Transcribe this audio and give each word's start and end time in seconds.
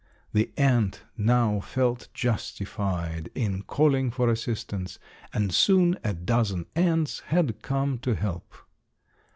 The 0.33 0.51
ant 0.57 1.03
now 1.15 1.59
felt 1.59 2.07
justified 2.11 3.29
in 3.35 3.61
calling 3.61 4.09
for 4.09 4.31
assistance, 4.31 4.97
and 5.31 5.53
soon 5.53 5.99
a 6.03 6.11
dozen 6.15 6.65
ants 6.75 7.19
had 7.27 7.61
come 7.61 7.99
to 7.99 8.15
help. 8.15 8.51